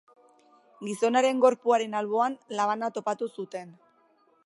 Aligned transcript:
Gizonaren 0.87 1.43
gorpuaren 1.45 1.95
alboan 2.01 2.41
labana 2.61 2.93
topatu 2.97 3.33
zuten. 3.37 3.75